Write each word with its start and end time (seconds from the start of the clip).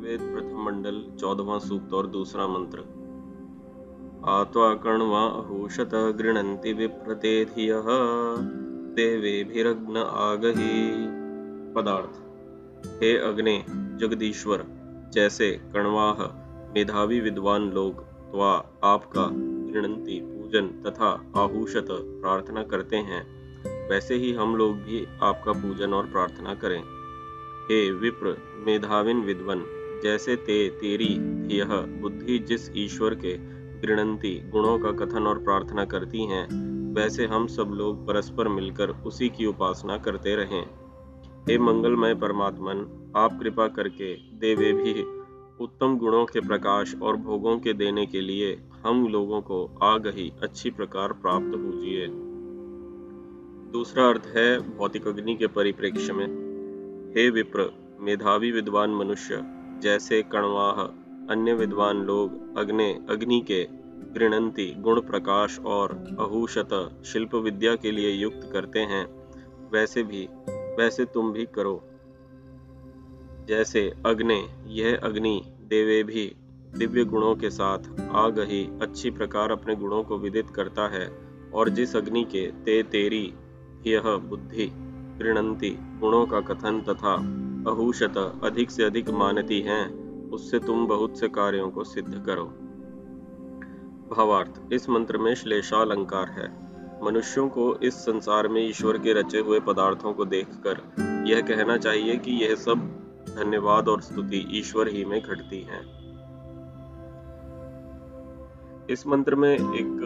मंडल, 0.00 1.16
चौदहवा 1.20 1.58
सूक्त 1.58 1.92
और 1.92 2.06
दूसरा 2.06 2.46
मंत्र। 2.46 2.78
आत्वा 4.28 4.74
कण्वा 4.74 5.26
अहूषत, 5.26 5.90
गृणन्ति 5.94 6.72
विप्रते 6.72 7.44
धियः 7.44 7.84
देवेभिरग्न 8.94 9.96
आगही। 9.96 10.90
पदार्थ। 11.74 12.10
हे 13.02 13.16
अग्ने, 13.16 13.64
जगदीश्वर, 13.70 14.64
जैसे 15.12 15.50
कण्वाह 15.50 16.22
मेधावी 16.74 17.20
विद्वान 17.20 17.70
लोग, 17.70 18.04
त्वा 18.04 18.66
आपका 18.84 19.26
गृणंती 19.72 20.20
पूजन 20.20 20.66
तथा 20.66 21.32
आहूषत 21.36 21.86
प्रार्थना 21.90 22.62
करते 22.62 22.96
हैं, 22.96 23.26
वैसे 23.90 24.14
ही 24.14 24.32
हम 24.32 24.56
लोग 24.56 24.76
भी 24.76 25.06
आपका 25.22 25.52
पूजन 25.52 25.94
और 25.94 26.06
प्रार्थना 26.06 26.54
करें। 26.54 26.82
हे 27.64 27.90
विप्र, 27.90 28.36
मेधाविन 28.66 29.20
विद्वन 29.20 29.62
जैसे 30.02 30.36
ते, 30.36 30.68
तेरी, 30.68 31.14
यह 31.56 31.68
बुद्धि 31.76 32.38
जिस 32.38 32.70
ईश्वर 32.76 33.14
के 33.14 33.38
गृणंती 33.80 34.50
गुणों 34.50 34.78
का 34.78 34.92
कथन 34.92 35.26
और 35.26 35.38
प्रार्थना 35.38 35.84
करती 35.84 36.24
हैं, 36.24 36.70
वैसे 36.94 37.26
हम 37.26 37.46
सब 37.46 37.70
लोग 37.74 38.06
परस्पर 38.06 38.48
मिलकर 38.48 38.88
उसी 38.88 39.28
की 39.28 39.46
उपासना 39.46 39.98
करते 39.98 40.36
रहें। 40.36 40.66
हे 41.48 41.58
मंगलमय 41.58 42.14
परमात्मन, 42.14 43.12
आप 43.16 43.40
कृपा 43.42 43.68
करके 43.68 44.14
देवे 44.14 44.72
भी 44.72 45.02
उत्तम 45.64 45.98
गुणों 45.98 46.24
के 46.24 46.40
प्रकाश 46.40 46.94
और 47.02 47.16
भोगों 47.16 47.58
के 47.58 47.72
देने 47.72 48.06
के 48.06 48.20
लिए 48.20 48.60
हम 48.86 49.08
लोगों 49.08 49.40
को 49.40 49.78
आगही 49.82 50.32
अच्छी 50.42 50.70
प्रकार 50.70 51.12
प्राप्त 51.12 51.56
होजिए। 51.56 52.06
दूसरा 53.72 54.08
अर्थ 54.08 54.22
है 54.26 54.78
भौतिक 54.78 55.08
अग्नि 55.08 55.34
के 55.34 55.46
परिप्रेक्ष्य 55.46 56.12
में। 56.12 56.26
हे 57.16 57.30
विप्र, 57.30 57.72
मेधावी 58.00 58.50
विद्वान 58.50 58.90
मनुष्य 58.90 59.59
जैसे 59.80 60.22
कणवाह, 60.22 60.82
अन्य 61.32 61.54
विद्वान 61.54 61.96
लोग 61.96 62.58
अग्नि 62.58 63.06
अग्नि 63.10 63.40
के 63.40 63.68
गृणंती, 64.14 64.74
गुण 64.78 65.00
प्रकाश 65.00 65.58
और 65.58 66.04
अहूषत 66.20 67.02
शिल्प 67.06 67.34
विद्या 67.34 67.76
के 67.76 67.90
लिए 67.90 68.10
युक्त 68.10 68.50
करते 68.52 68.78
हैं, 68.78 69.06
वैसे 69.72 70.02
भी, 70.02 70.28
वैसे 70.50 71.04
तुम 71.04 71.32
भी 71.32 71.44
करो। 71.44 71.82
जैसे 73.48 73.92
अग्नि, 74.06 74.46
यह 74.66 75.00
अग्नि 75.02 75.42
देवे 75.46 76.02
भी 76.02 76.32
दिव्य 76.78 77.04
गुणों 77.04 77.34
के 77.34 77.50
साथ 77.50 77.78
आगही 78.10 78.78
अच्छी 78.82 79.10
प्रकार 79.10 79.50
अपने 79.50 79.74
गुणों 79.76 80.02
को 80.02 80.18
विदित 80.18 80.50
करता 80.50 80.88
है, 80.88 81.18
और 81.54 81.68
जिस 81.68 81.96
अग्नि 81.96 82.24
के 82.24 82.46
ते 82.46 82.82
तेरी 82.82 83.34
यह 83.86 84.02
बुद्धि, 84.02 84.70
गृणंती 85.18 85.70
गुणों 85.70 86.26
का 86.26 86.40
कथन 86.40 86.80
तथा 86.80 87.46
अहूषत 87.66 88.40
अधिक 88.44 88.70
से 88.70 88.84
अधिक 88.84 89.10
मानती 89.10 89.60
हैं, 89.60 90.10
उससे 90.30 90.58
तुम 90.58 90.86
बहुत 90.86 91.18
से 91.18 91.28
कार्यों 91.28 91.70
को 91.70 91.84
सिद्ध 91.84 92.22
करो। 92.26 92.44
भावार्थ, 94.16 94.72
इस 94.72 94.88
मंत्र 94.88 95.18
में 95.18 95.34
श्लेषालंकार 95.34 96.28
है। 96.28 96.70
मनुष्यों 97.04 97.48
को 97.48 97.76
इस 97.76 97.94
संसार 97.94 98.48
में 98.48 98.68
ईश्वर 98.68 98.98
के 98.98 99.12
रचे 99.12 99.38
हुए 99.38 99.60
पदार्थों 99.60 100.12
को 100.12 100.24
देखकर 100.24 100.82
यह 101.28 101.40
कहना 101.40 101.76
चाहिए 101.76 102.16
कि 102.16 102.30
यह 102.30 102.54
सब 102.54 102.78
धन्यवाद 103.28 103.88
और 103.88 104.00
स्तुति 104.00 104.48
ईश्वर 104.50 104.88
ही 104.88 105.04
में 105.04 105.22
घटती 105.22 105.60
है। 105.60 106.00
इस 108.90 109.06
मंत्र 109.06 109.34
में 109.34 109.54
एक 109.54 110.00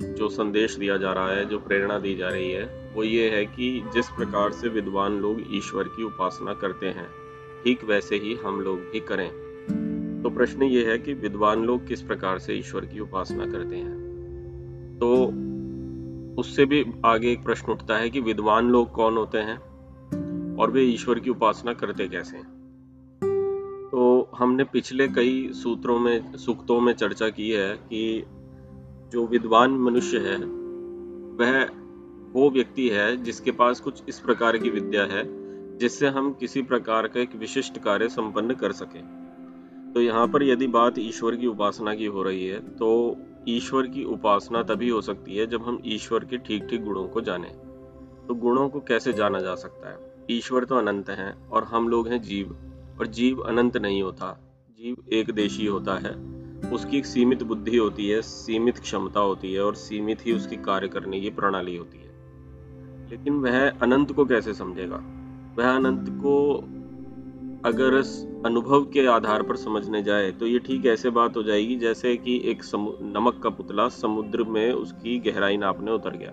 जो 0.00 0.28
संदेश 0.28 0.76
दिया 0.76 0.96
जा 0.96 1.12
रहा 1.12 1.30
है, 1.30 1.44
जो 1.44 1.58
प्रेरणा 1.58 1.98
दी 1.98 2.14
जा 2.14 2.28
रही 2.28 2.50
है, 2.50 2.92
वो 2.96 3.02
ये 3.04 3.30
है 3.30 3.44
कि 3.46 3.84
जिस 3.94 4.08
प्रकार 4.08 4.52
से 4.52 4.68
विद्वान 4.68 5.18
लोग 5.18 5.42
ईश्वर 5.50 5.84
की 5.84 6.02
उपासना 6.02 6.54
करते 6.54 6.86
हैं, 6.86 7.08
ठीक 7.64 7.84
वैसे 7.84 8.16
ही 8.16 8.34
हम 8.34 8.60
लोग 8.60 8.78
भी 8.78 9.00
करें। 9.00 9.30
तो 10.22 10.30
प्रश्न 10.30 10.62
ये 10.62 10.90
है 10.90 10.98
कि 10.98 11.14
विद्वान 11.14 11.64
लोग 11.64 11.86
किस 11.86 12.02
प्रकार 12.02 12.38
से 12.38 12.54
ईश्वर 12.54 12.84
की 12.84 13.00
उपासना 13.00 13.46
करते 13.46 13.76
हैं? 13.76 14.02
तो 14.98 15.24
उससे 16.40 16.64
भी 16.64 16.86
आगे 17.04 17.32
एक 17.32 17.44
प्रश्न 17.44 17.72
उठता 17.72 17.96
है 17.96 18.10
कि 18.10 18.20
विद्वान 18.20 18.68
लोग 18.68 18.92
कौन 18.92 19.16
होते 19.16 19.38
हैं 19.38 19.58
और 20.56 20.70
वे 20.70 20.82
ईश्वर 20.82 21.18
की 21.18 21.30
उपासना 21.30 21.72
करते 21.72 22.08
कैसे 22.08 22.36
हैं? 22.36 22.62
तो 23.92 24.30
हमने 24.38 24.64
पिछले 24.64 25.08
कई 25.08 25.50
सूत्रों 25.52 25.98
में, 25.98 26.36
सूक्तों 26.36 26.80
में 26.80 26.92
चर्चा 26.92 27.28
की 27.28 27.50
है 27.50 27.76
कि 27.76 28.24
जो 29.12 29.26
विद्वान 29.26 29.70
मनुष्य 29.80 30.18
है, 30.18 30.36
वह 31.36 31.64
वो 32.32 32.50
व्यक्ति 32.50 32.88
है 32.88 33.16
जिसके 33.16 33.50
पास 33.52 33.80
कुछ 33.80 34.02
इस 34.08 34.18
प्रकार 34.18 34.56
की 34.58 34.70
विद्या 34.70 35.04
है, 35.06 35.24
जिससे 35.78 36.08
हम 36.08 36.32
किसी 36.32 36.62
प्रकार 36.62 37.08
का 37.08 37.20
एक 37.20 37.34
विशिष्ट 37.36 37.78
कार्य 37.78 38.08
संपन्न 38.08 38.54
कर 38.54 38.72
सकें। 38.72 39.02
तो 39.94 40.00
यहाँ 40.00 40.26
पर 40.28 40.42
यदि 40.42 40.66
बात 40.66 40.98
ईश्वर 40.98 41.36
की 41.36 41.46
उपासना 41.46 41.94
की 41.94 42.06
हो 42.06 42.22
रही 42.22 42.46
है 42.46 42.60
तो 42.76 43.16
ईश्वर 43.48 43.86
की 43.86 44.04
उपासना 44.04 44.62
तभी 44.62 44.88
हो 44.88 45.00
सकती 45.00 45.36
है 45.36 45.46
जब 45.46 45.62
हम 45.62 45.80
ईश्वर 45.86 46.24
के 46.24 46.36
ठीक 46.38 46.66
ठीक 46.70 46.84
गुणों 46.84 47.06
को 47.08 47.20
जाने। 47.20 47.48
तो 48.28 48.34
गुणों 48.34 48.68
को 48.68 48.80
कैसे 48.80 49.12
जाना 49.12 49.40
जा 49.40 49.54
सकता 49.54 49.90
है? 49.90 49.96
ईश्वर 50.30 50.64
तो 50.64 50.76
अनंत 50.76 51.10
है 51.10 51.32
और 51.52 51.64
हम 51.64 51.88
लोग 51.88 52.08
हैं 52.08 52.20
जीव, 52.22 52.56
और 53.00 53.06
जीव 53.08 53.40
अनंत 53.42 53.76
नहीं 53.76 54.02
होता, 54.02 54.38
जीव 54.70 55.04
एक 55.12 55.30
देशी 55.30 55.66
होता 55.66 55.98
है। 55.98 56.14
उसकी 56.70 56.98
एक 56.98 57.06
सीमित 57.06 57.42
बुद्धि 57.42 57.76
होती 57.76 58.08
है, 58.08 58.22
सीमित 58.22 58.78
क्षमता 58.78 59.20
होती 59.20 59.54
है 59.54 59.62
और 59.62 59.74
सीमित 59.74 60.26
ही 60.26 60.32
उसकी 60.32 60.56
कार्य 60.56 60.88
करने 60.88 61.20
की 61.20 61.30
प्रणाली 61.30 61.76
होती 61.76 61.98
है। 61.98 62.12
लेकिन 63.10 63.34
वह 63.34 63.70
अनंत 63.70 64.12
को 64.12 64.24
कैसे 64.24 64.54
समझेगा? 64.54 64.96
वह 65.58 65.76
अनंत 65.76 66.06
को 66.08 66.64
अगर 67.64 67.94
अनुभव 68.46 68.82
के 68.82 69.06
आधार 69.06 69.42
पर 69.42 69.56
समझने 69.56 70.02
जाए 70.02 70.30
तो 70.30 70.46
ये 70.46 70.58
ठीक 70.58 70.86
ऐसे 70.86 71.10
बात 71.10 71.36
हो 71.36 71.42
जाएगी 71.42 71.76
जैसे 71.76 72.16
कि 72.16 72.42
एक 72.44 72.62
नमक 73.02 73.40
का 73.42 73.50
पुतला 73.50 73.88
समुद्र 73.88 74.44
में 74.44 74.72
उसकी 74.72 75.18
गहराई 75.18 75.56
नापने 75.56 75.92
उतर 75.92 76.10
गया। 76.10 76.30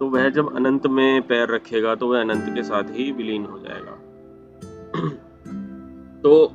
तो 0.00 0.08
वह 0.08 0.28
जब 0.28 0.56
अनंत 0.56 0.86
में 0.86 1.22
पैर 1.22 1.48
रखेगा 1.48 1.94
तो 1.94 2.08
वह 2.08 2.20
अनंत 2.20 2.44
के 2.54 2.62
साथ 2.62 2.82
ही 2.82 3.12
विलीन 3.12 3.44
हो 3.44 3.58
जाएगा। 3.58 3.98
तो 6.22 6.52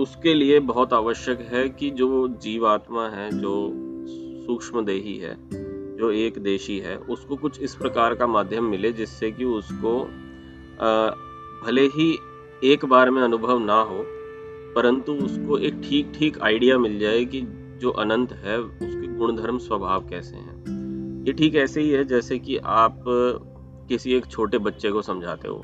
उसके 0.00 0.34
लिए 0.34 0.58
बहुत 0.60 0.92
आवश्यक 0.92 1.40
है 1.52 1.68
कि 1.68 1.90
जो 1.90 2.28
जीवात्मा 2.42 3.08
है, 3.08 3.30
जो 3.30 3.52
सूक्ष्म 4.46 4.84
देही 4.84 5.16
है, 5.18 5.36
जो 5.98 6.10
एक 6.10 6.38
देशी 6.38 6.78
है, 6.78 6.96
उसको 6.96 7.36
कुछ 7.36 7.60
इस 7.60 7.74
प्रकार 7.74 8.14
का 8.14 8.26
माध्यम 8.26 8.64
मिले 8.64 8.92
जिससे 8.92 9.30
कि 9.30 9.44
उसको 9.44 9.98
भले 11.66 11.86
ही 11.86 12.10
एक 12.64 12.84
बार 12.84 13.10
में 13.10 13.22
अनुभव 13.22 13.58
ना 13.58 13.80
हो, 13.82 14.04
परंतु 14.74 15.12
उसको 15.14 15.58
एक 15.58 15.80
ठीक 15.84 16.12
ठीक 16.18 16.40
आइडिया 16.42 16.78
मिल 16.78 16.98
जाए 16.98 17.24
कि 17.24 17.40
जो 17.80 17.90
अनंत 17.90 18.32
है, 18.32 18.58
उसके 18.58 19.06
गुणधर्म 19.16 19.58
स्वभाव 19.58 20.08
कैसे 20.08 20.36
हैं। 20.36 21.24
ये 21.26 21.32
ठीक 21.32 21.54
ऐसे 21.54 21.80
ही 21.80 21.90
है 21.90 22.04
जैसे 22.04 22.38
कि 22.38 22.56
आप 22.56 23.04
किसी 23.88 24.12
एक 24.14 24.26
छोटे 24.26 24.58
बच्चे 24.58 24.90
को 24.90 25.02
समझाते 25.02 25.48
हो। 25.48 25.60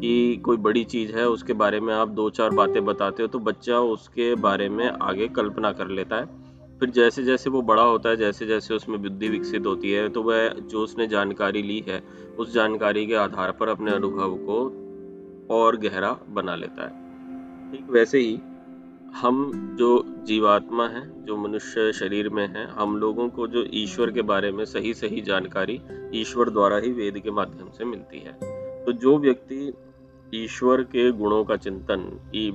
कि 0.00 0.36
कोई 0.36 0.56
बड़ी 0.56 0.84
चीज़ 0.84 1.12
है, 1.12 1.28
उसके 1.28 1.52
बारे 1.52 1.80
में 1.80 1.94
आप 1.94 2.08
दो 2.08 2.28
चार 2.30 2.50
बातें 2.50 2.84
बताते 2.84 3.22
हो 3.22 3.28
तो 3.28 3.38
बच्चा 3.38 3.78
उसके 3.78 4.34
बारे 4.34 4.68
में 4.68 4.88
आगे 4.88 5.28
कल्पना 5.28 5.72
कर 5.72 5.88
लेता 5.88 6.16
है। 6.16 6.26
फिर 6.80 6.90
जैसे 6.90 7.22
जैसे 7.24 7.50
वो 7.50 7.62
बड़ा 7.62 7.82
होता 7.82 8.08
है 8.08 8.16
जैसे 8.16 8.46
जैसे 8.46 8.74
उसमें 8.74 9.00
बुद्धि 9.02 9.28
विकसित 9.28 9.66
होती 9.66 9.92
है 9.92 10.08
तो 10.08 10.22
वह 10.22 10.48
जो 10.48 10.80
उसने 10.80 11.06
जानकारी 11.06 11.62
ली 11.62 11.84
है, 11.88 12.02
उस 12.38 12.52
जानकारी 12.54 13.06
के 13.06 13.14
आधार 13.14 13.52
पर 13.52 13.68
अपने 13.68 13.92
अनुभव 13.92 14.36
को 14.40 14.60
और 15.50 15.76
गहरा 15.76 16.16
बना 16.28 16.54
लेता 16.56 16.82
है। 16.82 17.72
ठीक, 17.72 17.90
वैसे 17.90 18.18
ही 18.18 18.38
हम 19.14 19.76
जो 19.78 20.04
जीवात्मा 20.26 20.86
हैं, 20.88 21.24
जो 21.24 21.36
मनुष्य 21.36 21.92
शरीर 21.92 22.28
में 22.28 22.46
हैं, 22.46 22.66
हम 22.66 22.96
लोगों 22.96 23.28
को 23.28 23.46
जो 23.46 23.64
ईश्वर 23.72 24.10
के 24.10 24.22
बारे 24.22 24.52
में 24.52 24.64
सही 24.64 24.94
सही 24.94 25.20
जानकारी 25.20 25.80
ईश्वर 26.14 26.50
द्वारा 26.50 26.76
ही 26.76 26.92
वेद 26.92 27.18
के 27.18 27.30
माध्यम 27.30 27.70
से 27.70 27.84
मिलती 27.84 28.18
है। 28.18 28.32
तो 28.84 28.92
जो 28.92 29.18
व्यक्ति 29.18 29.72
ईश्वर 30.34 30.82
के 30.82 31.10
गुणों 31.12 31.44
का 31.44 31.56
चिंतन 31.56 32.00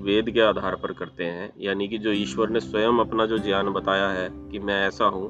वेद 0.04 0.30
के 0.30 0.42
आधार 0.42 0.75
पर 0.75 0.92
करते 0.94 1.24
हैं। 1.24 1.52
यानी 1.60 1.88
कि 1.88 1.98
जो 1.98 2.12
ईश्वर 2.12 2.50
ने 2.50 2.60
स्वयं 2.60 3.00
अपना 3.00 3.25
जो 3.25 3.38
ज्ञान 3.38 3.70
बताया 3.70 4.10
है 4.10 4.28
कि 4.52 4.60
मैं 4.60 4.88
ऐसा 4.88 5.06
हूँ 5.06 5.30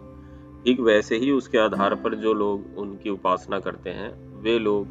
ठीक 0.66 0.80
वैसे 0.80 1.18
ही 1.18 1.32
उसके 1.32 1.58
आधार 1.58 1.96
पर 1.96 2.16
जो 2.16 2.34
लोग 2.34 2.78
उनकी 2.78 3.10
उपासना 3.10 3.60
करते 3.60 3.90
हैं 3.90 4.12
वे 4.42 4.58
लोग 4.60 4.88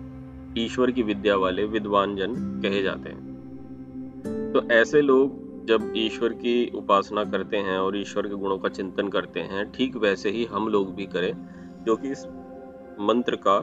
ईश्वर 0.58 0.90
की 0.90 1.02
विद्या 1.02 1.36
वाले 1.36 1.64
विद्वान 1.64 2.16
जन 2.16 2.34
कहे 2.62 2.82
जाते 2.82 3.10
हैं। 3.10 4.52
तो 4.52 4.62
ऐसे 4.70 5.00
लोग 5.00 5.66
जब 5.66 5.92
ईश्वर 5.96 6.32
की 6.32 6.70
उपासना 6.74 7.24
करते 7.24 7.56
हैं 7.56 7.78
और 7.78 7.96
ईश्वर 7.96 8.26
के 8.26 8.34
गुणों 8.34 8.58
का 8.58 8.68
चिंतन 8.68 9.08
करते 9.08 9.40
हैं 9.40 9.70
ठीक 9.72 9.96
वैसे 9.96 10.30
ही 10.30 10.44
हम 10.44 10.68
लोग 10.68 10.94
भी 10.94 11.06
करें 11.06 11.32
जो 11.86 11.96
कि 11.96 12.08
इस 12.08 12.26
मंत्र 13.00 13.36
का 13.36 13.58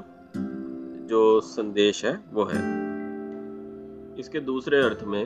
जो 1.10 1.40
संदेश 1.42 2.06
है 2.06 2.20
वो 2.34 2.44
है। 2.44 2.79
इसके 4.20 4.40
दूसरे 4.42 4.82
अर्थ 4.84 5.04
में 5.08 5.24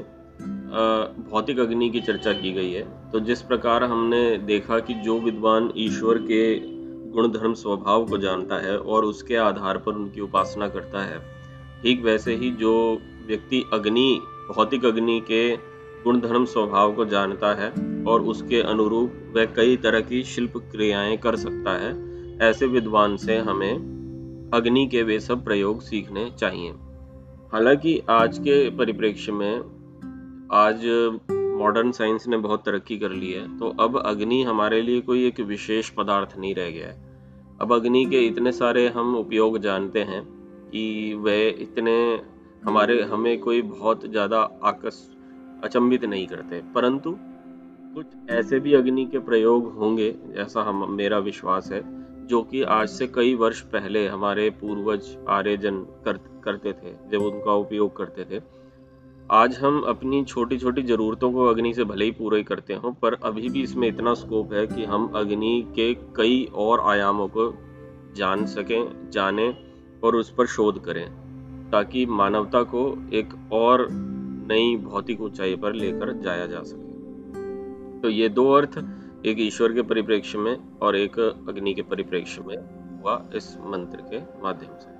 भौतिक 1.31 1.59
अग्नि 1.59 1.89
की 1.89 1.99
चर्चा 2.01 2.31
की 2.33 2.51
गई 2.53 2.71
है। 2.71 2.83
तो 3.11 3.19
जिस 3.19 3.41
प्रकार 3.41 3.83
हमने 3.83 4.37
देखा 4.45 4.79
कि 4.79 4.93
जो 5.03 5.19
विद्वान 5.19 5.71
ईश्वर 5.77 6.17
के 6.21 6.43
गुणधर्म 7.11 7.53
स्वभाव 7.53 8.05
को 8.05 8.17
जानता 8.17 8.59
है 8.61 8.77
और 8.77 9.05
उसके 9.05 9.35
आधार 9.37 9.77
पर 9.77 9.95
उनकी 9.95 10.21
उपासना 10.21 10.67
करता 10.67 11.03
है, 11.03 11.19
ठीक 11.83 12.03
वैसे 12.03 12.35
ही 12.35 12.51
जो 12.51 12.73
व्यक्ति 13.27 13.63
अग्नि, 13.73 14.19
भौतिक 14.55 14.85
अग्नि 14.85 15.19
के 15.21 15.55
गुणधर्म 16.03 16.45
स्वभाव 16.45 16.93
को 16.93 17.05
जानता 17.05 17.53
है 17.53 17.71
और 18.03 18.21
उसके 18.23 18.61
अनुरूप 18.61 19.33
वह 19.35 19.45
कई 19.55 19.75
तरह 19.77 20.01
की 20.01 20.23
शिल्प 20.25 20.57
क्रियाएँ 20.71 21.17
कर 21.17 21.35
सकता 21.35 21.77
है, 21.77 21.91
ऐसे 22.41 22.67
विद्वान 22.67 23.15
से 23.17 23.37
हमें 23.39 24.49
अग्नि 24.53 24.87
के 24.87 25.03
वे 25.03 25.19
सब 25.19 25.43
प्रयोग 25.45 25.81
सीखने 25.81 26.29
चाहिए। 26.39 26.73
हालाँकि 27.53 28.01
आज 28.09 28.37
के 28.37 28.69
परिप्रेक्ष्य 28.69 29.31
में 29.31 29.57
आज 30.51 30.85
मॉडर्न 31.59 31.91
साइंस 31.91 32.27
ने 32.27 32.37
बहुत 32.37 32.65
तरक्की 32.65 32.97
कर 32.97 33.09
ली 33.09 33.31
है 33.31 33.59
तो 33.59 33.69
अब 33.79 33.97
अग्नि 34.05 34.43
हमारे 34.43 34.81
लिए 34.81 35.01
कोई 35.01 35.27
एक 35.27 35.39
विशेष 35.39 35.89
पदार्थ 35.89 36.37
नहीं 36.39 36.55
रह 36.55 36.69
गया 36.69 36.87
है। 36.87 36.95
अब 37.61 37.73
अग्नि 37.73 38.05
के 38.05 38.19
इतने 38.19 38.51
सारे 38.51 38.87
हम 38.87 39.15
उपयोग 39.15 39.57
जानते 39.57 39.99
हैं 39.99 40.23
कि 40.69 41.13
वह 41.13 41.47
इतने 41.47 42.21
हमारे, 42.65 43.01
हमें 43.01 43.39
कोई 43.39 43.61
बहुत 43.61 44.05
ज़्यादा 44.05 44.39
आकस, 44.63 45.15
अचंभित 45.63 46.05
नहीं 46.05 46.27
करते। 46.27 46.61
परंतु 46.75 47.17
कुछ 47.95 48.05
ऐसे 48.29 48.59
भी 48.59 48.73
अग्नि 48.73 49.05
के 49.05 49.19
प्रयोग 49.19 49.73
होंगे, 49.73 50.15
ऐसा 50.35 50.61
हम, 50.61 50.91
मेरा 50.91 51.17
विश्वास 51.17 51.71
है। 51.71 52.02
जो 52.27 52.41
कि 52.43 52.61
आज 52.63 52.87
से 52.89 53.07
कई 53.07 53.33
वर्ष 53.35 53.61
पहले 53.61 54.07
हमारे 54.07 54.49
पूर्वज 54.49 55.15
आर्यजन 55.29 55.79
कर, 56.05 56.19
करते 56.43 56.73
थे 56.73 56.93
जब 57.11 57.21
उनका 57.21 57.53
उपयोग 57.53 57.95
करते 57.97 58.25
थे। 58.25 58.41
आज 59.31 59.57
हम 59.57 59.81
अपनी 59.81 60.23
छोटी 60.23 60.57
छोटी 60.57 60.81
ज़रूरतों 60.81 61.31
को 61.31 61.45
अग्नि 61.45 61.73
से 61.73 61.83
भले 61.83 62.05
ही 62.05 62.11
पूरे 62.11 62.41
करते 62.43 62.73
हों 62.73 62.91
पर 62.93 63.13
अभी 63.23 63.49
भी 63.49 63.61
इसमें 63.63 63.87
इतना 63.87 64.13
स्कोप 64.13 64.53
है 64.53 64.65
कि 64.67 64.83
हम 64.83 65.11
अग्नि 65.15 65.61
के 65.75 65.93
कई 65.93 66.43
और 66.55 66.81
आयामों 66.81 67.27
को 67.27 67.53
जान 68.15 68.45
सकें 68.45 69.09
जानें 69.09 69.55
और 70.03 70.15
उस 70.15 70.33
पर 70.33 70.47
शोध 70.47 70.83
करें 70.83 71.05
ताकि 71.71 72.05
मानवता 72.05 72.63
को 72.63 72.83
एक 73.13 73.33
और 73.53 73.87
नई 74.47 74.75
भौतिक 74.75 75.21
ऊंचाई 75.21 75.55
पर 75.55 75.73
लेकर 75.73 76.11
जाया 76.13 76.45
जा 76.45 76.61
सके। 76.63 78.01
तो 78.01 78.09
ये 78.09 78.29
दो 78.29 78.51
अर्थ 78.51 78.77
एक 79.25 79.37
ईश्वर 79.39 79.73
के 79.73 79.81
परिप्रेक्ष्य 79.81 80.37
में 80.37 80.79
और 80.79 80.95
एक 80.95 81.19
अग्नि 81.19 81.73
के 81.73 81.81
परिप्रेक्ष्य 81.81 82.41
में 82.41 82.57
हुआ 83.01 83.29
इस 83.35 83.57
मंत्र 83.59 84.01
के 84.01 84.43
माध्यम 84.43 84.77
से। 84.79 84.92